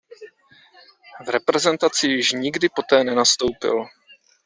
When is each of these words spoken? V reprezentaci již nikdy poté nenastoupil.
V 1.25 1.29
reprezentaci 1.29 2.07
již 2.07 2.31
nikdy 2.31 2.69
poté 2.69 3.03
nenastoupil. 3.03 3.85